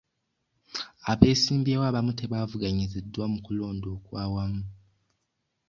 Abeesimbyewo 1.11 1.83
abamu 1.89 2.11
tebavuganyiziddwa 2.19 3.25
mu 3.31 3.39
kulonda 3.45 3.87
okwa 3.95 4.23
wamu. 4.33 4.63